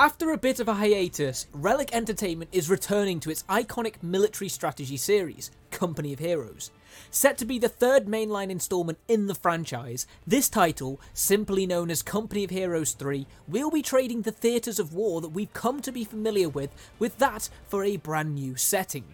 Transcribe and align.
After 0.00 0.30
a 0.30 0.38
bit 0.38 0.60
of 0.60 0.66
a 0.66 0.72
hiatus, 0.72 1.46
Relic 1.52 1.94
Entertainment 1.94 2.48
is 2.52 2.70
returning 2.70 3.20
to 3.20 3.30
its 3.30 3.42
iconic 3.50 4.02
military 4.02 4.48
strategy 4.48 4.96
series, 4.96 5.50
Company 5.70 6.14
of 6.14 6.20
Heroes. 6.20 6.70
Set 7.10 7.36
to 7.36 7.44
be 7.44 7.58
the 7.58 7.68
third 7.68 8.06
mainline 8.06 8.48
installment 8.48 8.96
in 9.08 9.26
the 9.26 9.34
franchise, 9.34 10.06
this 10.26 10.48
title, 10.48 11.02
simply 11.12 11.66
known 11.66 11.90
as 11.90 12.02
Company 12.02 12.44
of 12.44 12.48
Heroes 12.48 12.92
3, 12.92 13.26
will 13.46 13.70
be 13.70 13.82
trading 13.82 14.22
the 14.22 14.32
theatres 14.32 14.78
of 14.78 14.94
war 14.94 15.20
that 15.20 15.32
we've 15.32 15.52
come 15.52 15.82
to 15.82 15.92
be 15.92 16.04
familiar 16.04 16.48
with, 16.48 16.70
with 16.98 17.18
that 17.18 17.50
for 17.68 17.84
a 17.84 17.98
brand 17.98 18.34
new 18.34 18.56
setting. 18.56 19.04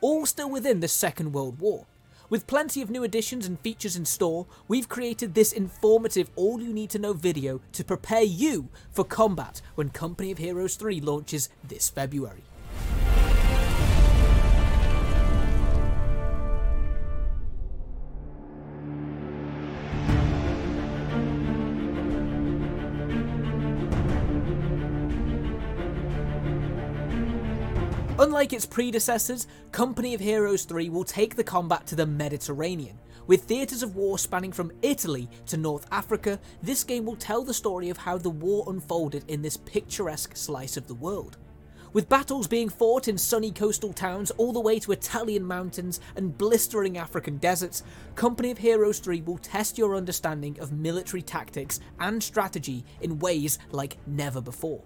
All 0.00 0.24
still 0.24 0.50
within 0.50 0.78
the 0.78 0.86
Second 0.86 1.32
World 1.32 1.58
War. 1.58 1.84
With 2.30 2.46
plenty 2.46 2.82
of 2.82 2.90
new 2.90 3.04
additions 3.04 3.46
and 3.46 3.58
features 3.60 3.96
in 3.96 4.04
store, 4.04 4.46
we've 4.68 4.88
created 4.88 5.32
this 5.32 5.50
informative 5.50 6.28
all 6.36 6.60
you 6.60 6.74
need 6.74 6.90
to 6.90 6.98
know 6.98 7.14
video 7.14 7.62
to 7.72 7.82
prepare 7.82 8.22
you 8.22 8.68
for 8.90 9.02
combat 9.02 9.62
when 9.76 9.88
Company 9.88 10.30
of 10.30 10.36
Heroes 10.36 10.76
3 10.76 11.00
launches 11.00 11.48
this 11.66 11.88
February. 11.88 12.42
Unlike 28.20 28.52
its 28.52 28.66
predecessors, 28.66 29.46
Company 29.70 30.12
of 30.12 30.20
Heroes 30.20 30.64
3 30.64 30.88
will 30.88 31.04
take 31.04 31.36
the 31.36 31.44
combat 31.44 31.86
to 31.86 31.94
the 31.94 32.04
Mediterranean. 32.04 32.98
With 33.28 33.44
theatres 33.44 33.84
of 33.84 33.94
war 33.94 34.18
spanning 34.18 34.50
from 34.50 34.72
Italy 34.82 35.28
to 35.46 35.56
North 35.56 35.86
Africa, 35.92 36.40
this 36.60 36.82
game 36.82 37.04
will 37.04 37.14
tell 37.14 37.44
the 37.44 37.54
story 37.54 37.90
of 37.90 37.96
how 37.96 38.18
the 38.18 38.28
war 38.28 38.64
unfolded 38.66 39.24
in 39.28 39.40
this 39.40 39.56
picturesque 39.56 40.36
slice 40.36 40.76
of 40.76 40.88
the 40.88 40.96
world. 40.96 41.36
With 41.92 42.08
battles 42.08 42.48
being 42.48 42.68
fought 42.68 43.06
in 43.06 43.16
sunny 43.16 43.52
coastal 43.52 43.92
towns 43.92 44.32
all 44.32 44.52
the 44.52 44.58
way 44.58 44.80
to 44.80 44.90
Italian 44.90 45.44
mountains 45.44 46.00
and 46.16 46.36
blistering 46.36 46.98
African 46.98 47.36
deserts, 47.36 47.84
Company 48.16 48.50
of 48.50 48.58
Heroes 48.58 48.98
3 48.98 49.20
will 49.22 49.38
test 49.38 49.78
your 49.78 49.94
understanding 49.94 50.58
of 50.58 50.72
military 50.72 51.22
tactics 51.22 51.78
and 52.00 52.20
strategy 52.20 52.84
in 53.00 53.20
ways 53.20 53.60
like 53.70 53.96
never 54.08 54.40
before. 54.40 54.82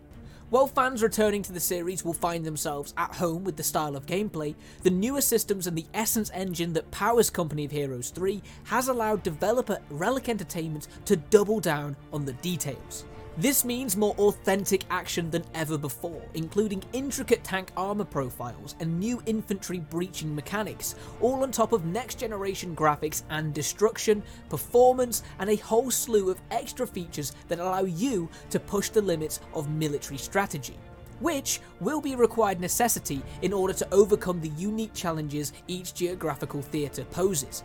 While 0.52 0.66
fans 0.66 1.02
returning 1.02 1.40
to 1.44 1.52
the 1.52 1.60
series 1.60 2.04
will 2.04 2.12
find 2.12 2.44
themselves 2.44 2.92
at 2.98 3.14
home 3.14 3.42
with 3.42 3.56
the 3.56 3.62
style 3.62 3.96
of 3.96 4.04
gameplay, 4.04 4.54
the 4.82 4.90
newer 4.90 5.22
systems 5.22 5.66
and 5.66 5.74
the 5.74 5.86
Essence 5.94 6.30
engine 6.34 6.74
that 6.74 6.90
powers 6.90 7.30
Company 7.30 7.64
of 7.64 7.70
Heroes 7.70 8.10
3 8.10 8.42
has 8.64 8.88
allowed 8.88 9.22
developer 9.22 9.78
Relic 9.88 10.28
Entertainment 10.28 10.88
to 11.06 11.16
double 11.16 11.58
down 11.58 11.96
on 12.12 12.26
the 12.26 12.34
details. 12.34 13.06
This 13.38 13.64
means 13.64 13.96
more 13.96 14.14
authentic 14.18 14.84
action 14.90 15.30
than 15.30 15.44
ever 15.54 15.78
before, 15.78 16.20
including 16.34 16.82
intricate 16.92 17.42
tank 17.42 17.72
armor 17.78 18.04
profiles 18.04 18.76
and 18.78 19.00
new 19.00 19.22
infantry 19.24 19.78
breaching 19.78 20.34
mechanics, 20.34 20.96
all 21.18 21.42
on 21.42 21.50
top 21.50 21.72
of 21.72 21.86
next 21.86 22.18
generation 22.18 22.76
graphics 22.76 23.22
and 23.30 23.54
destruction, 23.54 24.22
performance, 24.50 25.22
and 25.38 25.48
a 25.48 25.56
whole 25.56 25.90
slew 25.90 26.28
of 26.28 26.42
extra 26.50 26.86
features 26.86 27.32
that 27.48 27.58
allow 27.58 27.84
you 27.84 28.28
to 28.50 28.60
push 28.60 28.90
the 28.90 29.00
limits 29.00 29.40
of 29.54 29.70
military 29.70 30.18
strategy 30.18 30.76
which 31.20 31.60
will 31.78 32.00
be 32.00 32.16
required 32.16 32.60
necessity 32.60 33.22
in 33.42 33.52
order 33.52 33.72
to 33.72 33.86
overcome 33.94 34.40
the 34.40 34.48
unique 34.50 34.92
challenges 34.92 35.52
each 35.68 35.94
geographical 35.94 36.60
theatre 36.60 37.04
poses. 37.12 37.62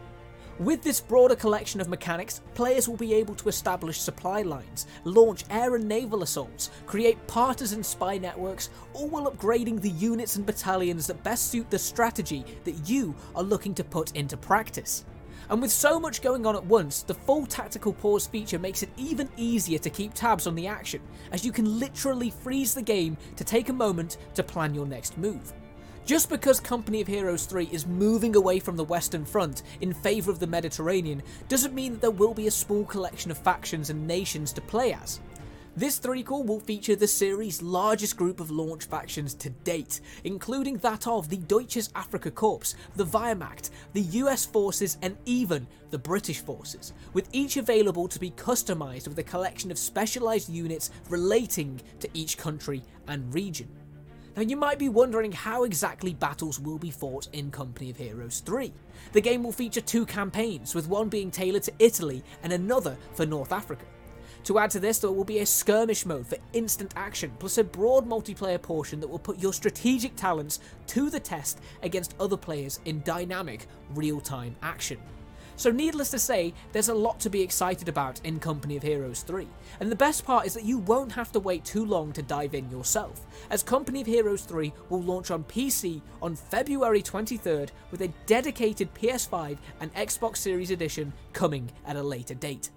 With 0.60 0.82
this 0.82 1.00
broader 1.00 1.36
collection 1.36 1.80
of 1.82 1.88
mechanics, 1.88 2.42
players 2.56 2.90
will 2.90 2.98
be 2.98 3.14
able 3.14 3.36
to 3.36 3.48
establish 3.48 4.02
supply 4.02 4.42
lines, 4.42 4.88
launch 5.04 5.46
air 5.52 5.76
and 5.76 5.88
naval 5.88 6.24
assaults, 6.24 6.72
create 6.88 7.28
partisan 7.28 7.84
spy 7.84 8.18
networks, 8.18 8.72
all 8.94 9.08
while 9.08 9.32
upgrading 9.32 9.82
the 9.82 9.92
units 9.92 10.36
and 10.36 10.48
battalions 10.48 11.06
that 11.06 11.22
best 11.24 11.52
suit 11.52 11.70
the 11.70 11.78
strategy 11.78 12.44
that 12.64 12.90
you 12.90 13.14
are 13.36 13.44
looking 13.44 13.76
to 13.76 13.84
put 13.84 14.16
into 14.16 14.36
practice. 14.36 15.06
And 15.52 15.62
with 15.62 15.72
so 15.72 16.00
much 16.00 16.24
going 16.24 16.48
on 16.48 16.56
at 16.56 16.66
once, 16.66 17.04
the 17.04 17.14
full 17.14 17.46
tactical 17.46 17.94
pause 17.94 18.26
feature 18.26 18.58
makes 18.58 18.82
it 18.82 18.90
even 18.98 19.30
easier 19.38 19.78
to 19.78 19.92
keep 19.92 20.16
tabs 20.16 20.48
on 20.48 20.56
the 20.56 20.66
action, 20.66 21.02
as 21.32 21.46
you 21.46 21.52
can 21.52 21.78
literally 21.78 22.32
freeze 22.32 22.74
the 22.74 22.82
game 22.82 23.16
to 23.36 23.44
take 23.44 23.70
a 23.70 23.74
moment 23.74 24.18
to 24.34 24.42
plan 24.42 24.74
your 24.74 24.88
next 24.88 25.20
move. 25.20 25.54
Just 26.08 26.30
because 26.30 26.62
Company 26.62 27.02
of 27.02 27.08
Heroes 27.08 27.46
3 27.46 27.68
is 27.70 27.86
moving 27.86 28.38
away 28.38 28.60
from 28.60 28.78
the 28.78 28.84
Western 28.86 29.26
Front 29.26 29.64
in 29.82 29.92
favour 29.94 30.32
of 30.32 30.40
the 30.40 30.48
Mediterranean 30.48 31.22
doesn't 31.50 31.76
mean 31.76 31.92
that 31.92 32.02
there 32.02 32.12
will 32.12 32.34
be 32.34 32.48
a 32.48 32.52
small 32.52 32.86
collection 32.86 33.30
of 33.30 33.38
factions 33.38 33.90
and 33.90 34.08
nations 34.08 34.54
to 34.54 34.62
play 34.62 34.94
as. 34.94 35.20
This 35.76 36.00
threequel 36.00 36.46
will 36.46 36.62
feature 36.62 36.96
the 36.96 37.10
series' 37.10 37.62
largest 37.62 38.16
group 38.16 38.40
of 38.40 38.50
launch 38.50 38.86
factions 38.86 39.34
to 39.34 39.50
date, 39.50 40.00
including 40.24 40.78
that 40.78 41.08
of 41.08 41.28
the 41.28 41.40
Deutsches 41.40 41.90
Afrika 41.90 42.32
Korps, 42.32 42.76
the 42.96 43.06
Wehrmacht, 43.06 43.72
the 43.92 44.04
US 44.24 44.46
forces, 44.46 44.98
and 45.02 45.18
even 45.26 45.68
the 45.92 46.00
British 46.00 46.40
forces, 46.40 46.94
with 47.12 47.28
each 47.34 47.58
available 47.58 48.08
to 48.08 48.18
be 48.18 48.32
customised 48.32 49.10
with 49.10 49.20
a 49.20 49.24
collection 49.24 49.72
of 49.72 49.78
specialised 49.78 50.48
units 50.48 50.90
relating 51.10 51.82
to 52.00 52.08
each 52.14 52.38
country 52.38 52.82
and 53.10 53.34
region. 53.34 53.68
Now 54.38 54.44
you 54.44 54.56
might 54.56 54.78
be 54.78 54.88
wondering 54.88 55.32
how 55.32 55.64
exactly 55.64 56.14
battles 56.14 56.60
will 56.60 56.78
be 56.78 56.92
fought 56.92 57.28
in 57.34 57.50
Company 57.50 57.90
of 57.90 57.98
Heroes 57.98 58.42
3. 58.42 58.72
The 59.14 59.20
game 59.20 59.44
will 59.44 59.52
feature 59.52 59.82
two 59.82 60.06
campaigns, 60.06 60.76
with 60.76 60.88
one 60.88 61.10
being 61.10 61.32
tailored 61.32 61.64
to 61.64 61.74
Italy 61.80 62.24
and 62.44 62.54
another 62.54 62.96
for 63.16 63.26
North 63.26 63.52
Africa. 63.52 63.86
To 64.44 64.60
add 64.60 64.70
to 64.72 64.80
this, 64.80 65.00
there 65.00 65.12
will 65.12 65.24
be 65.24 65.40
a 65.40 65.46
skirmish 65.46 66.06
mode 66.06 66.28
for 66.28 66.38
instant 66.54 66.94
action, 66.96 67.32
plus 67.40 67.58
a 67.58 67.64
broad 67.64 68.08
multiplayer 68.08 68.62
portion 68.62 69.00
that 69.00 69.08
will 69.08 69.18
put 69.18 69.40
your 69.40 69.54
strategic 69.54 70.16
talents 70.16 70.60
to 70.86 71.10
the 71.10 71.20
test 71.20 71.60
against 71.82 72.14
other 72.20 72.38
players 72.38 72.80
in 72.86 73.02
dynamic, 73.02 73.66
real-time 73.96 74.56
action. 74.62 75.00
So 75.58 75.72
needless 75.72 76.12
to 76.12 76.20
say, 76.20 76.54
there's 76.72 76.90
a 76.90 76.94
lot 76.94 77.20
to 77.20 77.32
be 77.32 77.42
excited 77.42 77.90
about 77.90 78.22
in 78.24 78.40
Company 78.40 78.78
of 78.78 78.84
Heroes 78.84 79.24
3, 79.24 79.48
and 79.80 79.92
the 79.92 79.96
best 79.96 80.24
part 80.24 80.46
is 80.46 80.54
that 80.54 80.64
you 80.64 80.78
won't 80.78 81.12
have 81.12 81.32
to 81.32 81.40
wait 81.40 81.66
too 81.66 81.84
long 81.84 82.14
to 82.14 82.22
dive 82.22 82.54
in 82.54 82.70
yourself, 82.70 83.26
as 83.50 83.64
Company 83.64 84.02
of 84.02 84.08
Heroes 84.08 84.44
3 84.44 84.72
will 84.90 85.02
launch 85.02 85.32
on 85.32 85.44
PC 85.46 86.00
on 86.22 86.36
February 86.36 87.02
23rd 87.02 87.70
with 87.90 88.02
a 88.02 88.14
dedicated 88.28 88.94
PS5 88.94 89.58
and 89.82 89.94
Xbox 89.96 90.38
Series 90.38 90.70
edition 90.70 91.12
coming 91.34 91.72
at 91.88 91.96
a 91.96 92.04
later 92.04 92.36
date. 92.36 92.70